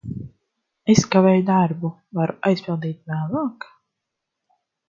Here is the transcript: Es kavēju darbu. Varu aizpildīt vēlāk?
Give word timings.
Es 0.93 1.01
kavēju 1.15 1.43
darbu. 1.51 1.93
Varu 2.21 2.37
aizpildīt 2.51 3.15
vēlāk? 3.15 3.73